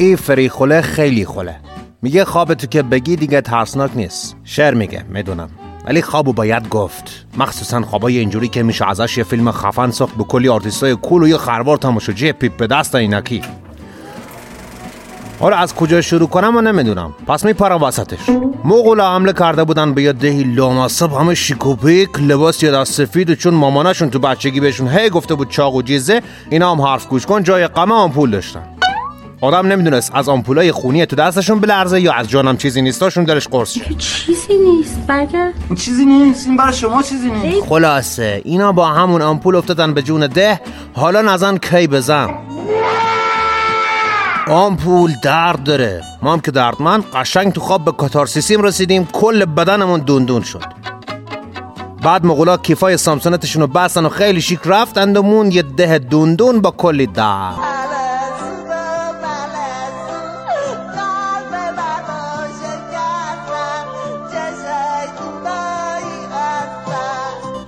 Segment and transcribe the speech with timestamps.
[0.00, 1.56] این فریخوله خیلی خوله.
[2.02, 4.36] میگه خواب تو که بگی دیگه ترسناک نیست.
[4.44, 5.50] شعر میگه می‌دونم.
[5.86, 7.26] ولی خوابو باید گفت.
[7.38, 11.28] مخصوصا خوابای اینجوری که میشه ازش یه فیلم خفن ساخت با کلی آرتیستای cool و
[11.28, 13.42] یه خروار تماشاچی پیپ به دست اینکی
[15.40, 17.14] حالا از کجا شروع کنم و نمی‌دونم.
[17.26, 18.18] پس میپرم وسطش.
[18.64, 23.34] مغولا حمله کرده بودن به یه دهی لامصب همه شیکوپیک لباس یه دست سفید و
[23.34, 27.26] چون مامانشون تو بچگی بهشون هی گفته بود چاق و جیزه اینا هم حرف گوش
[27.26, 28.77] کن جای قمه آمپول داشتن.
[29.40, 33.78] آدم نمی‌دونست از آمپولای خونی تو دستشون بلرزه یا از جانم چیزی نیستاشون دلش قرص
[33.98, 35.54] چیزی نیست برگرد.
[35.68, 36.46] این چیزی نیست.
[36.46, 37.66] این برای شما چیزی نیست.
[37.66, 40.60] خلاصه اینا با همون آمپول افتادن به جون ده
[40.94, 42.34] حالا نزن کی بزن.
[44.48, 46.02] آمپول درد داره.
[46.22, 49.08] ما هم که دردمند قشنگ تو خواب به کاتارسیسیم رسیدیم.
[49.12, 50.64] کل بدنمون دوندون شد.
[52.02, 56.60] بعد مغولا کیفای سامسونتشون رو بستن و خیلی شیک رفتند و مون یه ده دوندون
[56.60, 57.67] با کلی درد.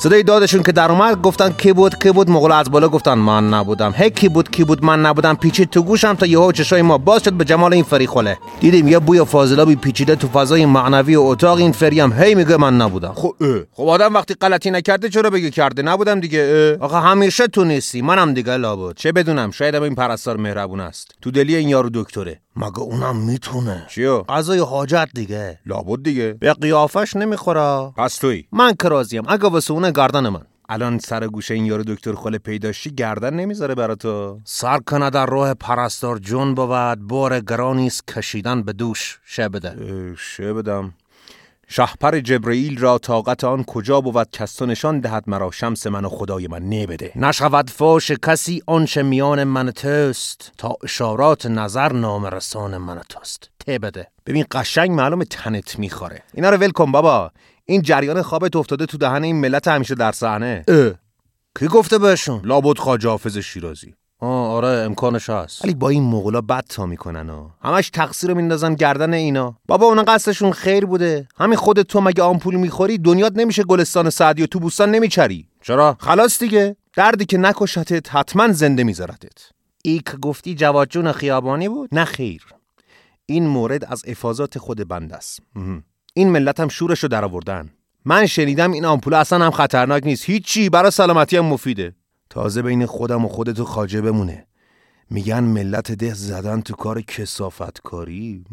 [0.00, 3.48] صدای دادشون که در اومد گفتن کی بود کی بود؟ مغول از بالا گفتن من
[3.48, 3.94] نبودم.
[3.96, 5.34] هی کی بود کی بود؟ من نبودم.
[5.34, 8.98] پیچید تو گوشم تا یهو چشای ما باز شد به جمال این فریخوله دیدیم یه
[8.98, 11.58] بوی فاضلابی پیچیده تو فضای معنوی و اتاق.
[11.58, 13.12] این فری هم هی میگه من نبودم.
[13.14, 13.34] خب.
[13.72, 16.86] خب آدم وقتی غلطی نکرده چرا بگه کرده؟ نبودم دیگه اه.
[16.86, 18.02] آخه همیشه تو نیستی.
[18.02, 18.96] منم دیگه لابد.
[18.96, 21.14] چه بدونم شاید این پرستار مهربون است.
[21.22, 22.40] تو دلی این یارو دکتره.
[22.56, 25.58] مگه اونم می‌تونه؟ چیو؟ غذای حاجت دیگه.
[25.66, 26.32] لابد دیگه.
[26.40, 27.92] به قیافش نمی‌خوره.
[27.96, 28.44] پس توی.
[28.52, 29.22] من که راضیم.
[29.28, 30.42] اگه واسه گردن من.
[30.68, 34.40] الان سر گوشه این یارو دکتر خله پیداشی گردن نمی‌ذاره برا تو.
[34.44, 39.18] سر کنه در راه پرستار جون بود بار گرانیست کشیدن به دوش.
[39.24, 39.76] شه بده.
[40.16, 40.94] شه بدم.
[41.70, 46.08] شهپر جبرئیل را طاقت آن کجا بود کس تو نشان دهد مرا شمس من و
[46.08, 50.52] خدای من نبده نشود فاش کسی آنچه میان من توست.
[50.58, 53.50] تا اشارات نظر نامرسان من توست.
[53.66, 54.06] ته بده.
[54.26, 56.22] ببین قشنگ معلوم تنت می‌خوره.
[56.34, 57.30] اینا رو ول کن بابا.
[57.70, 60.64] این جریان خوابت افتاده تو دهن این ملت همیشه در صحنه.
[61.58, 63.94] کی گفته بهشون؟ لابد خواجه حافظ شیرازی.
[64.20, 65.64] آه آره امکانش هست.
[65.64, 67.54] ولی با این مغولا بد تا می‌کنن ها.
[67.62, 69.56] همش تقصیر رو میندازن گردن اینا.
[69.66, 71.28] بابا اونا قصدشون خیر بوده.
[71.36, 75.48] همین خودت تو مگه آمپول می‌خوری؟ دنیات نمیشه گلستان سعدی و تو بوستان نمیچری.
[75.62, 76.76] چرا؟ خلاص دیگه.
[76.96, 79.50] دردی که نکشتت حتما زنده میذارتت.
[79.84, 82.46] ای که گفتی جواد جون خیابانی بود؟ نه خیر.
[83.26, 85.40] این مورد از افاظات خود بند است.
[86.18, 87.70] این ملت هم شورش رو در آوردن
[88.04, 90.24] من شنیدم این آمپول اصلا هم خطرناک نیست.
[90.24, 91.94] هیچی برای سلامتی هم مفیده.
[92.30, 94.46] تازه بین خودم و خودتو خاجه بمونه.
[95.10, 98.44] میگن ملت ده زدن تو کار کسافت کاری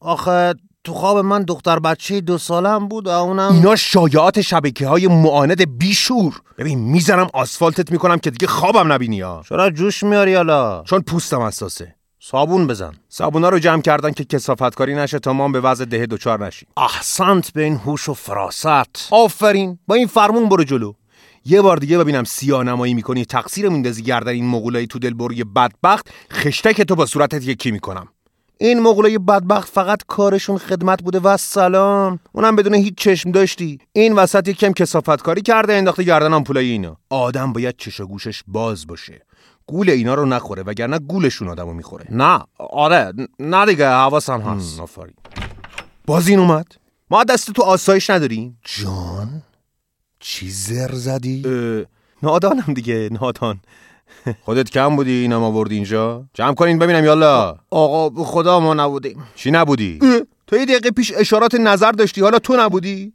[0.00, 0.54] آخه
[0.84, 5.78] تو خواب من دختر بچه دو سالم بود و اونم اینا شایعات شبکه های معاند
[5.78, 6.40] بیشور.
[6.58, 9.42] ببین می‌زنم آسفالتت می‌کنم که دیگه خوابم نبینی ها.
[9.48, 11.94] چرا جوش میاری حالا؟ چون پوستم اساسه
[12.26, 12.92] صابون بزن.
[13.08, 16.68] صابونا رو جمع کردن که کسافتکاری نشه تا ما به وضع ده دوچار نشیم.
[16.76, 19.08] احسنت به این هوش و فراست.
[19.10, 19.78] آفرین.
[19.86, 20.92] با این فرمون برو جلو.
[21.44, 26.08] یه بار دیگه ببینم سیاه نمایی می‌کنی تقصیر میندازی گردن این مغولای تو دلبروی بدبخت
[26.32, 28.08] خشتک تو با صورتت یکی می‌کنم.
[28.58, 32.20] این مغولای بدبخت فقط کارشون خدمت بوده و سلام.
[32.32, 33.78] اونم بدون هیچ چشم داشتی.
[33.92, 36.96] این وسط یکم کسافت کاری کرده انداخته گردن آمپولای اینا.
[37.10, 39.22] آدم باید چش و گوشش باز باشه.
[39.66, 42.06] گول اینا رو نخوره وگرنه گولشون آدمو می‌خوره.
[42.10, 44.80] نه آره نه دیگه حواسم هست.
[44.80, 45.14] آفرین.
[46.06, 46.66] باز این اومد.
[47.10, 48.58] ما دست تو آسایش نداریم.
[48.64, 49.42] جان
[50.20, 51.42] چی زر زدی؟
[52.22, 53.60] نادانم دیگه نادان.
[54.44, 57.56] خودت کم بودی اینم آورد اینجا؟ جمع کنین ببینم یالا.
[57.70, 59.22] آقا به خدا ما نبودیم.
[59.34, 59.98] چی نبودی؟
[60.46, 63.12] تو یه دقیقه پیش اشارات نظر داشتی حالا تو نبودی؟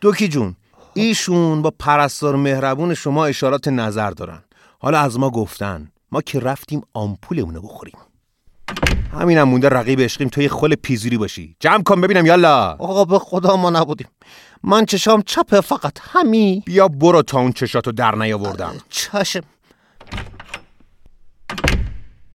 [0.00, 0.56] دوکی جون
[0.94, 4.42] ایشون با پرستار مهربون شما اشارات نظر دارن.
[4.84, 7.98] حالا از ما گفتن ما که رفتیم آمپولمونو بخوریم.
[9.12, 11.56] همینم هم مونده رقیب عشقیم تو یه خل پیزوری باشی.
[11.60, 12.76] جمع کن ببینم یالا.
[12.78, 14.06] آقا به خدا ما نبودیم.
[14.62, 18.74] من چشام چپه فقط همی بیا برو تا اون چشاتو در نیاوردم.
[18.90, 19.42] چشم.